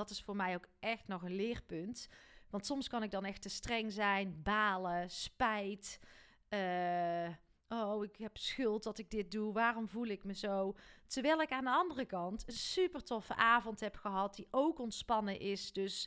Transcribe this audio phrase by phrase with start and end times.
[0.00, 2.08] dat is voor mij ook echt nog een leerpunt.
[2.50, 6.00] Want soms kan ik dan echt te streng zijn, balen, spijt.
[6.48, 7.28] Uh,
[7.68, 9.52] oh, ik heb schuld dat ik dit doe.
[9.52, 10.74] Waarom voel ik me zo?
[11.06, 15.40] Terwijl ik aan de andere kant een super toffe avond heb gehad, die ook ontspannen
[15.40, 15.72] is.
[15.72, 16.06] Dus.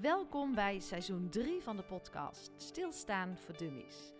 [0.00, 4.19] Welkom bij seizoen 3 van de podcast Stilstaan voor Dummies.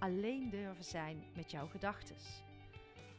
[0.00, 2.16] alleen durven zijn met jouw gedachten.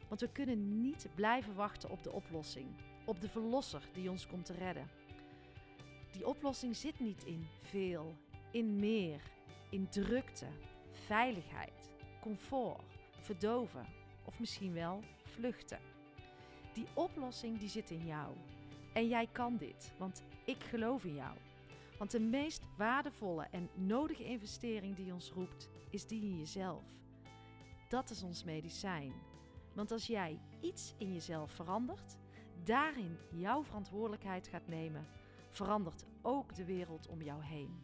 [0.07, 2.67] Want we kunnen niet blijven wachten op de oplossing,
[3.05, 4.89] op de verlosser die ons komt te redden.
[6.11, 8.15] Die oplossing zit niet in veel,
[8.51, 9.21] in meer,
[9.69, 10.47] in drukte,
[10.91, 11.89] veiligheid,
[12.21, 12.83] comfort,
[13.19, 13.85] verdoven
[14.25, 15.79] of misschien wel vluchten.
[16.73, 18.35] Die oplossing die zit in jou.
[18.93, 21.37] En jij kan dit, want ik geloof in jou.
[22.01, 26.83] Want de meest waardevolle en nodige investering die ons roept, is die in jezelf.
[27.89, 29.13] Dat is ons medicijn.
[29.73, 32.17] Want als jij iets in jezelf verandert,
[32.63, 35.07] daarin jouw verantwoordelijkheid gaat nemen,
[35.49, 37.83] verandert ook de wereld om jou heen.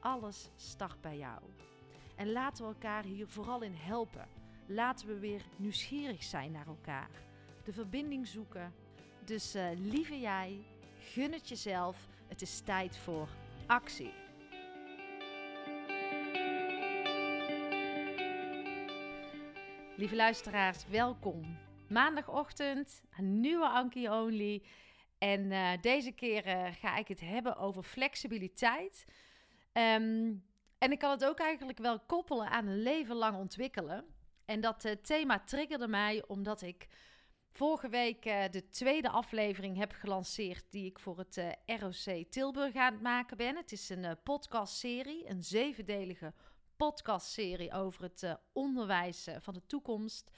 [0.00, 1.42] Alles start bij jou.
[2.16, 4.28] En laten we elkaar hier vooral in helpen.
[4.66, 7.10] Laten we weer nieuwsgierig zijn naar elkaar.
[7.64, 8.72] De verbinding zoeken.
[9.24, 10.64] Dus uh, lieve jij,
[10.98, 12.16] gun het jezelf.
[12.28, 13.28] Het is tijd voor
[13.66, 14.12] actie.
[19.96, 21.58] Lieve luisteraars, welkom.
[21.88, 24.62] Maandagochtend, een nieuwe Anki Only.
[25.18, 29.04] En uh, deze keer uh, ga ik het hebben over flexibiliteit.
[29.72, 30.44] Um,
[30.78, 34.04] en ik kan het ook eigenlijk wel koppelen aan een leven lang ontwikkelen.
[34.44, 36.88] En dat uh, thema triggerde mij omdat ik
[37.58, 43.02] vorige week de tweede aflevering heb gelanceerd die ik voor het ROC Tilburg aan het
[43.02, 43.56] maken ben.
[43.56, 46.34] Het is een podcastserie, een zevendelige
[46.76, 50.30] podcastserie over het onderwijs van de toekomst.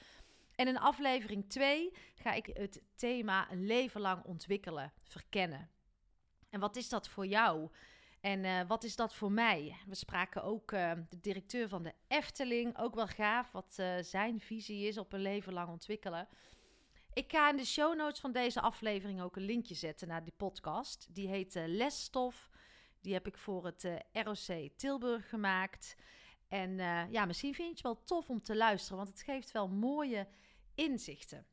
[0.54, 5.70] En in aflevering 2 ga ik het thema een leven lang ontwikkelen verkennen.
[6.50, 7.68] En wat is dat voor jou?
[8.20, 9.76] En uh, wat is dat voor mij?
[9.86, 14.40] We spraken ook uh, de directeur van de Efteling, ook wel gaaf, wat uh, zijn
[14.40, 16.28] visie is op een leven lang ontwikkelen.
[17.12, 20.32] Ik ga in de show notes van deze aflevering ook een linkje zetten naar die
[20.36, 21.14] podcast.
[21.14, 22.50] Die heet Lesstof.
[23.00, 25.96] Die heb ik voor het ROC Tilburg gemaakt.
[26.48, 26.76] En
[27.10, 30.28] ja, misschien vind je het wel tof om te luisteren, want het geeft wel mooie
[30.74, 31.46] inzichten.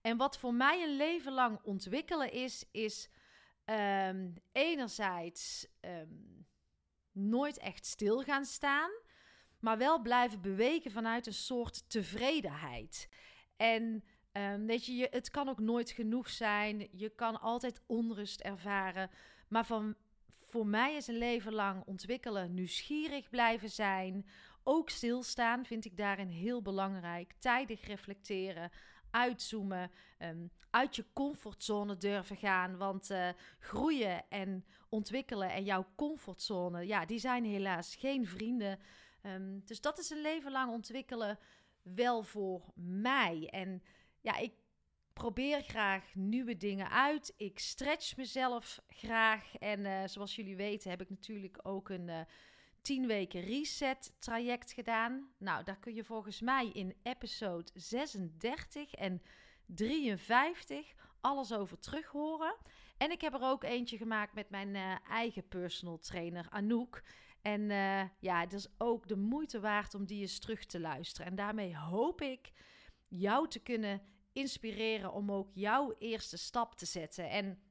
[0.00, 3.08] En wat voor mij een leven lang ontwikkelen is, is
[3.64, 6.14] um, enerzijds ehm,
[7.12, 8.90] nooit echt stil gaan staan,
[9.58, 13.08] maar wel blijven bewegen vanuit een soort tevredenheid.
[13.56, 16.88] En um, weet je, je, het kan ook nooit genoeg zijn.
[16.92, 19.10] Je kan altijd onrust ervaren.
[19.48, 19.94] Maar van,
[20.46, 24.26] voor mij is een leven lang ontwikkelen, nieuwsgierig blijven zijn,
[24.62, 27.32] ook stilstaan vind ik daarin heel belangrijk.
[27.38, 28.70] Tijdig reflecteren,
[29.10, 32.76] uitzoomen, um, uit je comfortzone durven gaan.
[32.76, 38.78] Want uh, groeien en ontwikkelen en jouw comfortzone, ja, die zijn helaas geen vrienden.
[39.22, 41.38] Um, dus dat is een leven lang ontwikkelen
[41.82, 43.48] wel voor mij.
[43.50, 43.82] En
[44.20, 44.52] ja, ik
[45.12, 47.34] probeer graag nieuwe dingen uit.
[47.36, 49.56] Ik stretch mezelf graag.
[49.56, 52.08] En uh, zoals jullie weten heb ik natuurlijk ook een...
[52.08, 52.20] Uh,
[52.82, 55.28] 10 weken reset traject gedaan.
[55.38, 59.22] Nou, daar kun je volgens mij in episode 36 en
[59.66, 62.56] 53 alles over terug horen.
[62.96, 67.02] En ik heb er ook eentje gemaakt met mijn uh, eigen personal trainer Anouk.
[67.42, 67.68] En
[68.20, 71.26] ja, het is ook de moeite waard om die eens terug te luisteren.
[71.26, 72.52] En daarmee hoop ik
[73.10, 74.02] jou te kunnen
[74.32, 77.30] inspireren om ook jouw eerste stap te zetten.
[77.30, 77.62] En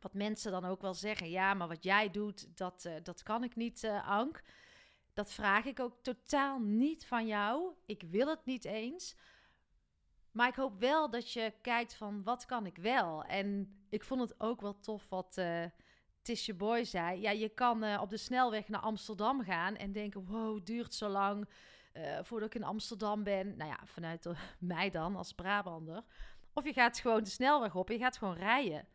[0.00, 3.44] wat mensen dan ook wel zeggen, ja, maar wat jij doet, dat, uh, dat kan
[3.44, 4.42] ik niet, uh, Ank.
[5.12, 7.74] Dat vraag ik ook totaal niet van jou.
[7.86, 9.16] Ik wil het niet eens.
[10.30, 13.24] Maar ik hoop wel dat je kijkt van wat kan ik wel.
[13.24, 15.64] En ik vond het ook wel tof wat uh,
[16.56, 17.20] Boy zei.
[17.20, 21.48] Ja, je kan op de snelweg naar Amsterdam gaan en denken: wow, duurt zo lang
[21.96, 23.56] uh, voordat ik in Amsterdam ben.
[23.56, 24.28] Nou ja, vanuit
[24.58, 26.02] mij dan als Brabander.
[26.52, 28.88] Of je gaat gewoon de snelweg op je gaat gewoon rijden.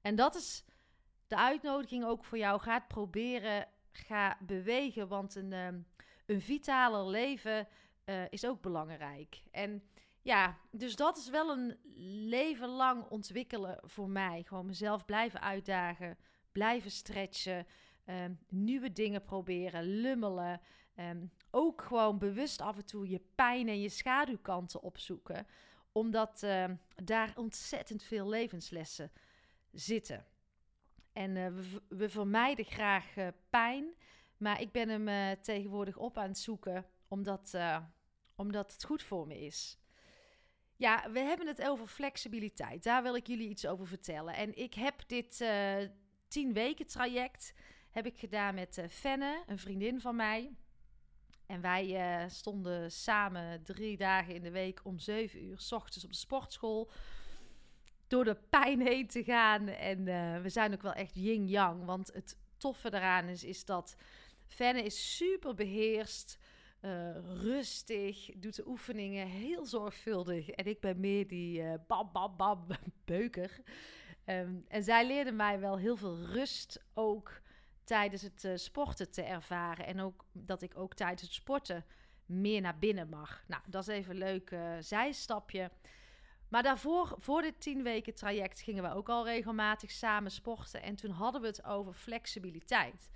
[0.00, 0.64] En dat is
[1.26, 2.60] de uitnodiging ook voor jou.
[2.60, 5.86] Ga het proberen, ga bewegen, want een, um,
[6.26, 7.68] een vitaler leven
[8.04, 9.42] uh, is ook belangrijk.
[9.50, 9.82] En
[10.22, 11.78] ja, dus dat is wel een
[12.28, 14.42] leven lang ontwikkelen voor mij.
[14.42, 16.18] Gewoon mezelf blijven uitdagen,
[16.52, 17.66] blijven stretchen,
[18.04, 20.60] ehm, nieuwe dingen proberen, lummelen.
[20.94, 25.46] Ehm, ook gewoon bewust af en toe je pijn en je schaduwkanten opzoeken,
[25.92, 26.74] omdat ehm,
[27.04, 29.10] daar ontzettend veel levenslessen
[29.72, 30.26] zitten.
[31.12, 31.46] En uh,
[31.88, 33.94] we, vermijden graag uh, pijn,
[34.36, 37.58] maar ik ben hem uh, tegenwoordig op aan het zoeken, omdat,
[38.36, 39.78] omdat het goed voor me is.
[40.76, 42.82] Ja, we hebben het over flexibiliteit.
[42.82, 44.34] Daar wil ik jullie iets over vertellen.
[44.34, 45.44] En ik heb dit
[46.28, 47.54] tien weken traject
[47.90, 50.56] heb ik gedaan met Fenne, een vriendin van mij.
[51.50, 51.86] En wij
[52.22, 56.16] uh, stonden samen drie dagen in de week om zeven uur s ochtends op de
[56.16, 56.90] sportschool.
[58.06, 59.68] Door de pijn heen te gaan.
[59.68, 60.04] En
[60.42, 61.84] we zijn ook wel echt yin-yang.
[61.84, 63.96] Want het toffe eraan is, is dat
[64.46, 66.38] Fenne is super beheerst
[66.80, 70.48] uh, rustig, doet de oefeningen heel zorgvuldig.
[70.48, 72.66] En ik ben meer die uh, bam, bam, bam,
[73.04, 73.60] beuker.
[74.26, 77.40] Um, en zij leerde mij wel heel veel rust ook
[77.90, 79.86] tijdens het uh, sporten te ervaren.
[79.86, 81.84] En ook dat ik ook tijdens het sporten
[82.26, 83.42] meer naar binnen mag.
[83.46, 85.70] Nou, dat is even een leuk zijstapje.
[86.48, 90.82] Maar daarvoor, voor dit tien weken traject, gingen we ook al regelmatig samen sporten.
[90.82, 93.10] En toen hadden we het over flexibiliteit.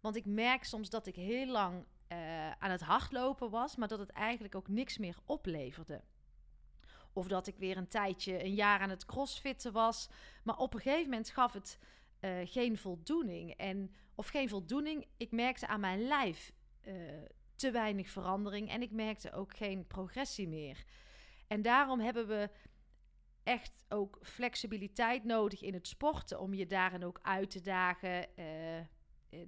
[0.00, 3.98] Want ik merk soms dat ik heel lang uh, aan het hardlopen was, maar dat
[3.98, 6.02] het eigenlijk ook niks meer opleverde.
[7.12, 10.08] Of dat ik weer een tijdje, een jaar aan het crossfitten was.
[10.44, 11.78] Maar op een gegeven moment gaf het
[12.24, 13.50] uh, geen voldoening.
[13.50, 16.52] En, of geen voldoening, ik merkte aan mijn lijf
[16.86, 16.94] uh,
[17.54, 18.70] te weinig verandering.
[18.70, 20.84] En ik merkte ook geen progressie meer.
[21.46, 22.50] En daarom hebben we
[23.42, 26.40] echt ook flexibiliteit nodig in het sporten.
[26.40, 28.36] Om je daarin ook uit te dagen.
[28.36, 28.46] Eh,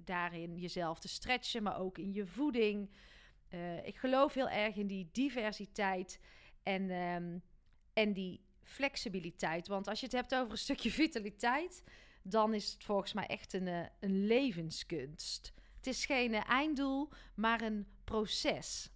[0.03, 2.89] daarin jezelf te stretchen, maar ook in je voeding.
[3.83, 6.19] Ik geloof heel erg in die diversiteit
[6.63, 7.43] en, um,
[7.93, 9.67] en die flexibiliteit.
[9.67, 11.83] Want als je het hebt over een stukje vitaliteit,
[12.27, 15.53] dan is het volgens mij echt een, uh, een levenskunst.
[15.75, 18.89] Het is geen einddoel, maar een proces.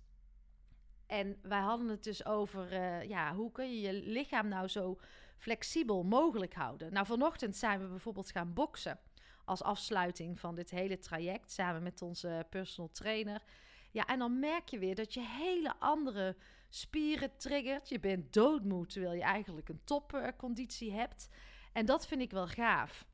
[1.05, 4.99] En wij hadden het dus over, uh, ja, hoe kun je je lichaam nou zo
[5.37, 6.93] flexibel mogelijk houden?
[6.93, 8.99] Nou, vanochtend zijn we bijvoorbeeld gaan boksen
[9.45, 13.43] als afsluiting van dit hele traject samen met onze personal trainer.
[13.91, 16.35] Ja, en dan merk je weer dat je hele andere
[16.69, 17.89] spieren triggert.
[17.89, 21.29] Je bent doodmoe terwijl je eigenlijk een topconditie hebt.
[21.73, 23.07] En dat vind ik wel gaaf.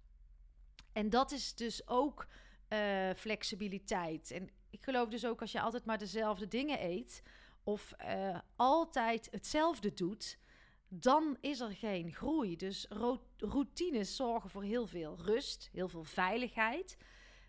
[0.95, 2.27] En dat is dus ook
[2.69, 4.31] uh, flexibiliteit.
[4.31, 7.23] En ik geloof dus ook als je altijd maar dezelfde dingen eet
[7.63, 10.37] of uh, altijd hetzelfde doet,
[10.87, 12.55] dan is er geen groei.
[12.55, 12.87] Dus
[13.37, 16.97] routines zorgen voor heel veel rust, heel veel veiligheid.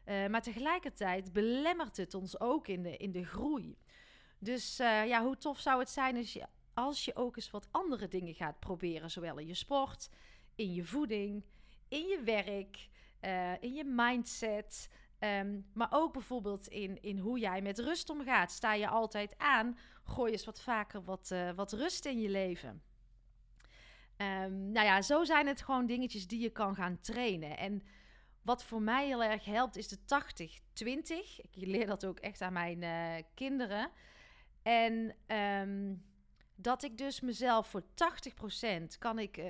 [0.04, 3.76] Uh, maar tegelijkertijd belemmert het ons ook in de, in de groei.
[4.38, 8.08] Dus ja, hoe tof zou het zijn als je, als je ook eens wat andere
[8.08, 9.10] dingen gaat proberen.
[9.10, 10.08] Zowel in je sport,
[10.54, 11.44] in je voeding,
[11.88, 12.88] in je werk,
[13.26, 14.88] uh, in je mindset.
[15.20, 18.50] Um, maar ook bijvoorbeeld in, in hoe jij met rust omgaat.
[18.52, 22.82] Sta je altijd aan, gooi eens wat vaker wat, wat rust in je leven.
[24.16, 27.58] Um, nou ja, zo zijn het gewoon dingetjes die je kan gaan trainen.
[27.58, 27.82] En
[28.42, 30.04] wat voor mij heel erg helpt is de 80-20.
[31.36, 33.90] Ik leer dat ook echt aan mijn uh, kinderen.
[34.62, 36.04] En um,
[36.56, 37.84] dat ik dus mezelf voor 80%
[38.98, 39.46] kan ik uh,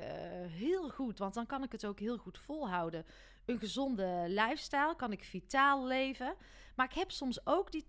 [0.47, 3.05] heel goed, want dan kan ik het ook heel goed volhouden.
[3.45, 6.35] Een gezonde lifestyle, kan ik vitaal leven.
[6.75, 7.85] Maar ik heb soms ook die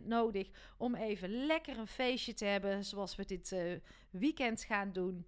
[0.00, 3.72] 20% nodig om even lekker een feestje te hebben, zoals we dit uh,
[4.10, 5.26] weekend gaan doen.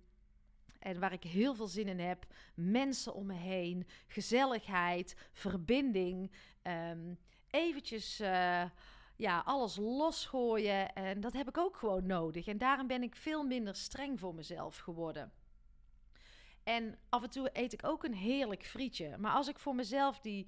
[0.78, 2.26] En waar ik heel veel zin in heb.
[2.54, 3.87] Mensen om me heen.
[4.07, 5.16] Gezelligheid.
[5.33, 6.33] Verbinding.
[6.62, 7.19] Um,
[7.50, 8.64] eventjes uh,
[9.20, 10.92] ja, alles losgooien.
[10.92, 12.46] En dat heb ik ook gewoon nodig.
[12.46, 15.32] En daarom ben ik veel minder streng voor mezelf geworden.
[16.62, 19.18] En af en toe eet ik ook een heerlijk frietje.
[19.18, 20.46] Maar als ik voor mezelf die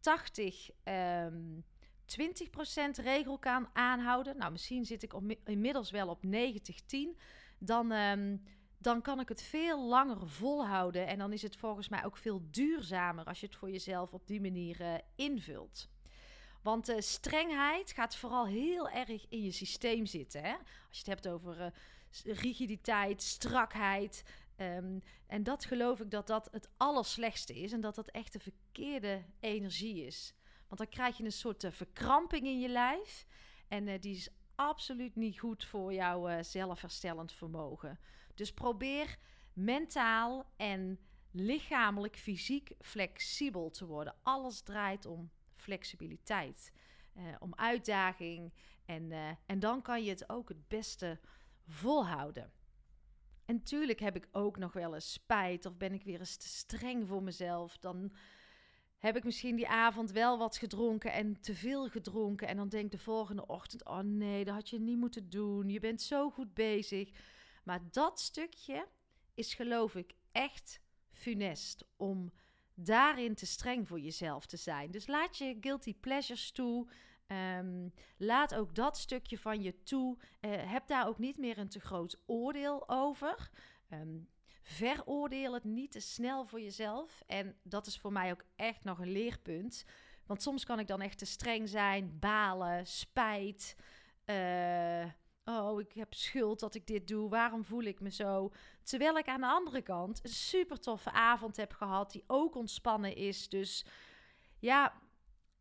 [0.00, 1.64] 80, um,
[2.04, 4.36] 20% regel kan aanhouden.
[4.36, 7.20] Nou, misschien zit ik inmiddels wel op 90-10.
[7.58, 7.92] Dan...
[7.92, 8.42] Um,
[8.82, 11.06] dan kan ik het veel langer volhouden.
[11.06, 14.26] En dan is het volgens mij ook veel duurzamer als je het voor jezelf op
[14.26, 15.88] die manier uh, invult.
[16.62, 20.42] Want uh, strengheid gaat vooral heel erg in je systeem zitten.
[20.42, 20.52] Hè?
[20.88, 21.66] Als je het hebt over uh,
[22.34, 24.24] rigiditeit, strakheid.
[24.56, 27.72] Um, en dat geloof ik dat dat het allerslechtste is.
[27.72, 30.34] En dat dat echt de verkeerde energie is.
[30.68, 33.26] Want dan krijg je een soort verkramping in je lijf.
[33.68, 37.98] En die is absoluut niet goed voor jouw zelfherstellend vermogen.
[38.34, 39.16] Dus probeer
[39.52, 40.98] mentaal en
[41.30, 44.14] lichamelijk, fysiek flexibel te worden.
[44.22, 46.72] Alles draait om flexibiliteit,
[47.16, 48.52] uh, om uitdaging.
[48.84, 51.20] En, uh, en dan kan je het ook het beste
[51.66, 52.52] volhouden.
[53.44, 56.48] En tuurlijk heb ik ook nog wel eens spijt of ben ik weer eens te
[56.48, 57.78] streng voor mezelf.
[57.78, 58.12] Dan
[58.98, 62.48] heb ik misschien die avond wel wat gedronken en te veel gedronken.
[62.48, 65.68] En dan denk ik de volgende ochtend: oh nee, dat had je niet moeten doen.
[65.68, 67.10] Je bent zo goed bezig.
[67.64, 68.86] Maar dat stukje
[69.34, 70.80] is geloof ik echt
[71.12, 72.32] funest om
[72.84, 74.90] daarin te streng voor jezelf te zijn.
[74.90, 76.88] Dus laat je guilty pleasures toe.
[77.26, 80.16] Ehm, laat ook dat stukje van je toe.
[80.40, 83.50] Uh, heb daar ook niet meer een te groot oordeel over.
[83.90, 84.28] Um,
[84.62, 87.22] veroordeel het niet te snel voor jezelf.
[87.26, 89.84] En dat is voor mij ook echt nog een leerpunt.
[90.26, 93.76] Want soms kan ik dan echt te streng zijn, balen, spijt.
[94.26, 95.04] Uh,
[95.58, 97.28] oh, ik heb schuld dat ik dit doe.
[97.28, 98.52] Waarom voel ik me zo?
[98.82, 103.16] Terwijl ik aan de andere kant een super toffe avond heb gehad, die ook ontspannen
[103.16, 103.48] is.
[103.48, 103.84] Dus
[104.58, 104.92] ja,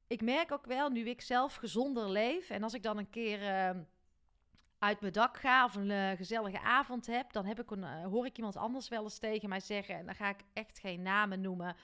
[0.07, 3.41] ik merk ook wel, nu ik zelf gezonder leef en als ik dan een keer
[3.41, 3.81] uh,
[4.79, 8.05] uit mijn dak ga of een uh, gezellige avond heb, dan heb ik een, uh,
[8.05, 11.01] hoor ik iemand anders wel eens tegen mij zeggen, en dan ga ik echt geen
[11.01, 11.75] namen noemen.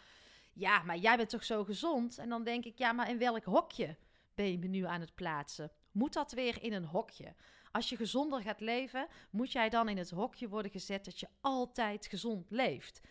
[0.54, 2.18] Ja, maar jij bent toch zo gezond?
[2.18, 3.98] En dan denk ik, ja, maar in welk hokje
[4.36, 5.72] ben je me nu aan het plaatsen?
[5.92, 7.36] Moet dat weer in een hokje?
[7.76, 11.28] Als je gezonder gaat leven, moet jij dan in het hokje worden gezet dat je
[11.42, 13.02] altijd gezond leeft.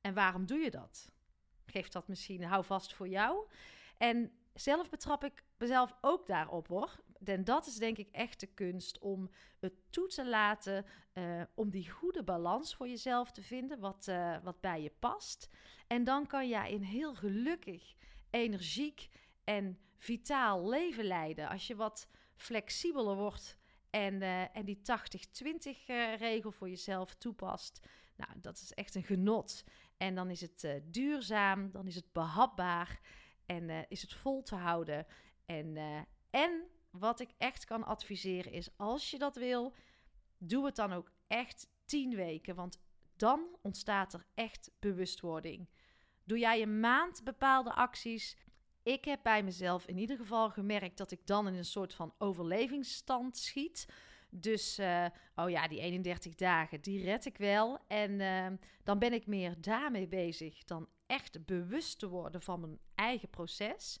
[0.00, 1.12] En waarom doe je dat?
[1.66, 3.46] Geef dat misschien houvast voor jou.
[3.98, 7.00] En zelf betrap ik mezelf ook daarop hoor.
[7.24, 11.70] En dat is denk ik echt de kunst om het toe te laten, uh, om
[11.70, 15.48] die goede balans voor jezelf te vinden, wat, uh, wat bij je past.
[15.86, 17.94] En dan kan jij een heel gelukkig,
[18.30, 19.08] energiek
[19.44, 21.48] en vitaal leven leiden.
[21.48, 23.60] Als je wat flexibeler wordt
[23.92, 24.80] en, uh, en die 80-20
[26.18, 27.86] regel voor jezelf toepast.
[28.16, 29.64] Nou, dat is echt een genot.
[29.96, 33.00] En dan is het duurzaam, dan is het behapbaar.
[33.46, 35.06] En is het vol te houden.
[35.46, 35.76] En,
[36.30, 39.74] en wat ik echt kan adviseren is, als je dat wil,
[40.38, 42.54] doe het dan ook echt tien weken.
[42.54, 42.80] Want
[43.16, 45.68] dan ontstaat er echt bewustwording.
[46.24, 48.36] Doe jij een maand bepaalde acties.
[48.82, 52.14] Ik heb bij mezelf in ieder geval gemerkt dat ik dan in een soort van
[52.18, 53.86] overlevingsstand schiet.
[54.30, 57.78] Dus, uh, oh ja, die 31 dagen, die red ik wel.
[57.88, 58.46] En uh,
[58.84, 64.00] dan ben ik meer daarmee bezig dan echt bewust te worden van mijn eigen proces.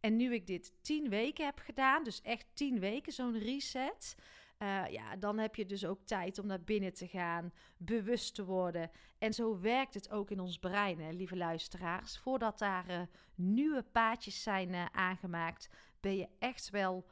[0.00, 4.14] En nu ik dit tien weken heb gedaan, dus echt tien weken zo'n reset.
[4.58, 8.44] Uh, ja, dan heb je dus ook tijd om naar binnen te gaan, bewust te
[8.44, 8.90] worden.
[9.18, 12.18] En zo werkt het ook in ons brein, hè, lieve luisteraars.
[12.18, 13.00] Voordat daar uh,
[13.34, 15.68] nieuwe paadjes zijn uh, aangemaakt,
[16.00, 17.06] ben je echt wel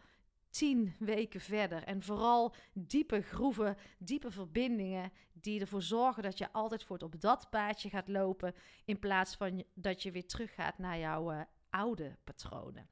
[0.50, 1.82] tien weken verder.
[1.82, 7.50] En vooral diepe groeven, diepe verbindingen die ervoor zorgen dat je altijd voort op dat
[7.50, 8.54] paadje gaat lopen.
[8.84, 12.88] In plaats van dat je weer teruggaat naar jouw oude patronen.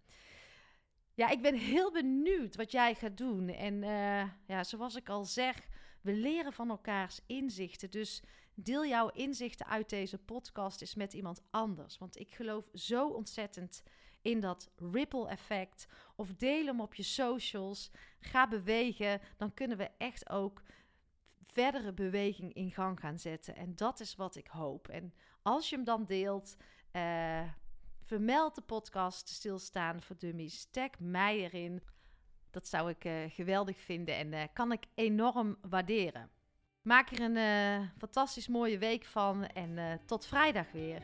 [1.14, 3.48] Ja, ik ben heel benieuwd wat jij gaat doen.
[3.48, 5.68] En uh, ja, zoals ik al zeg,
[6.00, 7.90] we leren van elkaars inzichten.
[7.90, 8.22] Dus
[8.54, 11.98] deel jouw inzichten uit deze podcast eens met iemand anders.
[11.98, 13.82] Want ik geloof zo ontzettend
[14.22, 15.86] in dat ripple effect.
[16.16, 17.90] Of deel hem op je socials.
[18.20, 19.20] Ga bewegen.
[19.36, 20.62] Dan kunnen we echt ook
[21.46, 23.56] verdere beweging in gang gaan zetten.
[23.56, 24.88] En dat is wat ik hoop.
[24.88, 26.56] En als je hem dan deelt,
[26.92, 27.42] uh,
[28.04, 30.68] vermeld de podcast Stilstaan voor Dummies.
[30.70, 31.82] Tag mij erin.
[32.50, 36.30] Dat zou ik uh, geweldig vinden en uh, kan ik enorm waarderen.
[36.82, 41.02] Maak er een fantastisch mooie week van en tot vrijdag weer.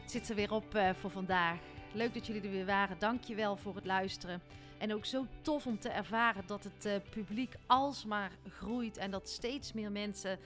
[0.00, 1.58] Het zit er weer op voor vandaag.
[1.92, 2.98] Leuk dat jullie er weer waren.
[2.98, 4.42] Dankjewel voor het luisteren.
[4.78, 9.72] En ook zo tof om te ervaren dat het publiek alsmaar groeit en dat steeds
[9.72, 10.38] meer mensen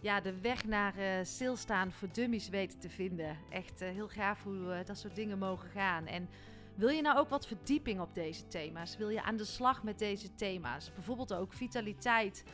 [0.00, 3.36] ja, de weg naar uh, stilstaan voor dummies weten te vinden.
[3.50, 6.06] Echt heel gaaf hoe dat soort dingen mogen gaan.
[6.06, 6.28] En
[6.74, 8.96] wil je nou ook wat verdieping op deze thema's?
[8.96, 10.92] Wil je aan de slag met deze thema's?
[10.94, 12.44] Bijvoorbeeld ook vitaliteit,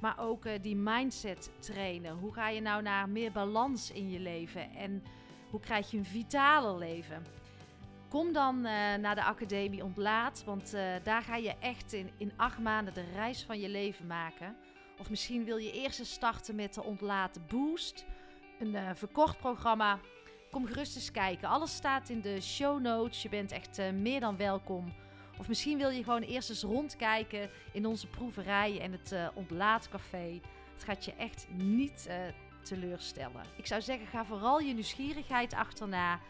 [0.00, 2.16] maar ook die mindset trainen.
[2.16, 4.70] Hoe ga je nou naar meer balans in je leven?
[4.74, 5.02] En
[5.50, 7.26] hoe krijg je een vitaler leven?
[8.08, 8.60] Kom dan
[9.00, 13.42] naar de Academie Ontlaat, want daar ga je echt in, in acht maanden de reis
[13.42, 14.56] van je leven maken.
[14.98, 18.04] Of misschien wil je eerst eens starten met de Ontlaat Boost,
[18.58, 19.98] een uh, verkort programma.
[20.50, 21.48] Kom gerust eens kijken.
[21.48, 23.22] Alles staat in de show notes.
[23.22, 24.94] Je bent echt meer dan welkom.
[25.38, 30.40] Of misschien wil je gewoon eerst eens rondkijken in onze proeverij en het Ontlaatcafé.
[30.74, 32.08] Het gaat je echt niet
[32.62, 33.44] teleurstellen.
[33.56, 36.20] Ik zou zeggen, ga vooral je nieuwsgierigheid achterna.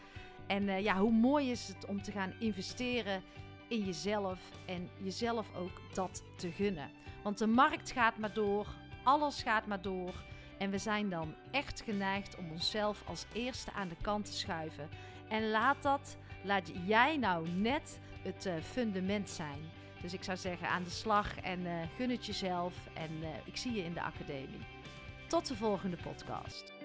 [0.47, 3.23] En uh, ja, hoe mooi is het om te gaan investeren
[3.67, 6.91] in jezelf en jezelf ook dat te gunnen.
[7.23, 8.67] Want de markt gaat maar door,
[9.03, 10.13] alles gaat maar door.
[10.57, 14.89] En we zijn dan echt geneigd om onszelf als eerste aan de kant te schuiven.
[15.29, 19.59] En laat dat, laat jij nou net het uh, fundament zijn.
[20.01, 22.73] Dus ik zou zeggen aan de slag en gun het jezelf.
[22.93, 23.11] En
[23.45, 24.65] ik zie je in de academie.
[25.27, 26.84] Tot de volgende podcast.